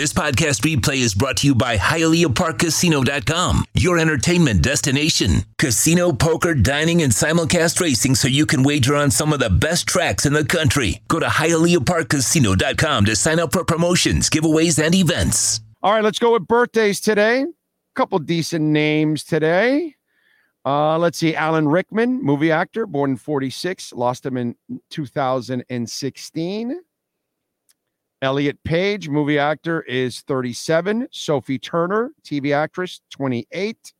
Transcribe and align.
This 0.00 0.14
podcast 0.14 0.62
replay 0.62 0.96
is 0.96 1.14
brought 1.14 1.36
to 1.36 1.46
you 1.46 1.54
by 1.54 1.76
HialeahParkCasino.com, 1.76 3.66
your 3.74 3.98
entertainment 3.98 4.62
destination. 4.62 5.44
Casino, 5.58 6.10
poker, 6.10 6.54
dining, 6.54 7.02
and 7.02 7.12
simulcast 7.12 7.78
racing 7.82 8.14
so 8.14 8.26
you 8.26 8.46
can 8.46 8.62
wager 8.62 8.96
on 8.96 9.10
some 9.10 9.34
of 9.34 9.40
the 9.40 9.50
best 9.50 9.86
tracks 9.86 10.24
in 10.24 10.32
the 10.32 10.42
country. 10.42 11.02
Go 11.08 11.20
to 11.20 11.26
HialeahParkCasino.com 11.26 13.04
to 13.04 13.14
sign 13.14 13.38
up 13.38 13.52
for 13.52 13.62
promotions, 13.62 14.30
giveaways, 14.30 14.82
and 14.82 14.94
events. 14.94 15.60
All 15.82 15.92
right, 15.92 16.02
let's 16.02 16.18
go 16.18 16.32
with 16.32 16.48
birthdays 16.48 16.98
today. 16.98 17.42
A 17.42 17.46
Couple 17.94 18.18
decent 18.20 18.64
names 18.64 19.22
today. 19.22 19.96
Uh, 20.64 20.96
let's 20.96 21.18
see. 21.18 21.36
Alan 21.36 21.68
Rickman, 21.68 22.24
movie 22.24 22.50
actor, 22.50 22.86
born 22.86 23.10
in 23.10 23.16
46, 23.18 23.92
lost 23.92 24.24
him 24.24 24.38
in 24.38 24.56
2016. 24.88 26.80
Elliot 28.22 28.62
Page, 28.64 29.08
movie 29.08 29.38
actor, 29.38 29.82
is 29.82 30.20
37. 30.20 31.08
Sophie 31.10 31.58
Turner, 31.58 32.12
TV 32.22 32.54
actress, 32.54 33.00
28. 33.10 33.92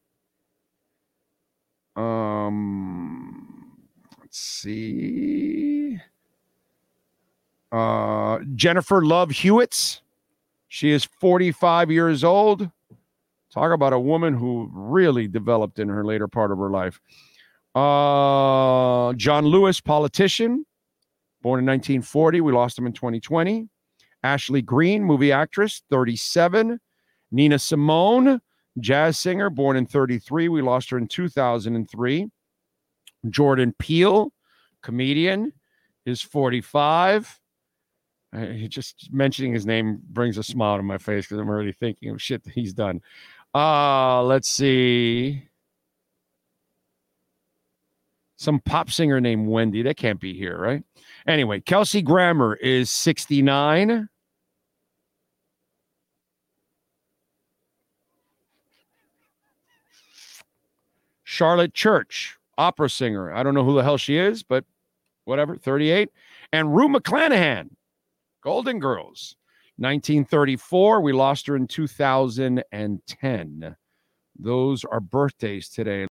Um, 1.96 3.76
let's 4.20 4.38
see. 4.38 5.98
Uh, 7.72 8.40
Jennifer 8.54 9.04
Love 9.04 9.30
Hewitts, 9.30 10.02
she 10.68 10.90
is 10.90 11.04
45 11.04 11.90
years 11.90 12.22
old. 12.22 12.70
Talk 13.52 13.72
about 13.72 13.92
a 13.92 13.98
woman 13.98 14.34
who 14.34 14.70
really 14.72 15.28
developed 15.28 15.78
in 15.78 15.88
her 15.88 16.04
later 16.04 16.28
part 16.28 16.52
of 16.52 16.58
her 16.58 16.70
life. 16.70 17.00
Uh, 17.74 19.12
John 19.14 19.46
Lewis, 19.46 19.80
politician, 19.80 20.66
born 21.42 21.60
in 21.60 21.66
1940. 21.66 22.40
We 22.42 22.52
lost 22.52 22.78
him 22.78 22.86
in 22.86 22.92
2020. 22.92 23.68
Ashley 24.22 24.62
Greene, 24.62 25.04
movie 25.04 25.32
actress, 25.32 25.82
37. 25.90 26.78
Nina 27.32 27.58
Simone, 27.58 28.40
jazz 28.78 29.18
singer, 29.18 29.50
born 29.50 29.76
in 29.76 29.86
33. 29.86 30.48
We 30.48 30.62
lost 30.62 30.90
her 30.90 30.98
in 30.98 31.06
2003. 31.06 32.28
Jordan 33.28 33.74
Peele, 33.78 34.32
comedian, 34.82 35.52
is 36.06 36.22
45. 36.22 37.40
Uh, 38.32 38.46
just 38.68 39.12
mentioning 39.12 39.52
his 39.52 39.66
name 39.66 40.00
brings 40.10 40.38
a 40.38 40.42
smile 40.42 40.76
to 40.76 40.82
my 40.82 40.98
face 40.98 41.26
because 41.26 41.38
I'm 41.38 41.48
already 41.48 41.72
thinking 41.72 42.10
of 42.10 42.22
shit 42.22 42.44
that 42.44 42.52
he's 42.52 42.72
done. 42.72 43.00
Uh, 43.54 44.22
let's 44.22 44.48
see. 44.48 45.48
Some 48.36 48.60
pop 48.60 48.90
singer 48.90 49.20
named 49.20 49.48
Wendy. 49.48 49.82
That 49.82 49.96
can't 49.96 50.20
be 50.20 50.32
here, 50.32 50.56
right? 50.56 50.82
Anyway, 51.26 51.60
Kelsey 51.60 52.02
Grammer 52.02 52.54
is 52.54 52.90
69. 52.90 54.08
Charlotte 61.40 61.72
Church, 61.72 62.36
opera 62.58 62.90
singer. 62.90 63.32
I 63.32 63.42
don't 63.42 63.54
know 63.54 63.64
who 63.64 63.74
the 63.74 63.82
hell 63.82 63.96
she 63.96 64.18
is, 64.18 64.42
but 64.42 64.66
whatever, 65.24 65.56
38. 65.56 66.10
And 66.52 66.76
Rue 66.76 66.86
McClanahan, 66.86 67.70
Golden 68.42 68.78
Girls, 68.78 69.36
1934. 69.78 71.00
We 71.00 71.14
lost 71.14 71.46
her 71.46 71.56
in 71.56 71.66
2010. 71.66 73.76
Those 74.38 74.84
are 74.84 75.00
birthdays 75.00 75.70
today. 75.70 75.98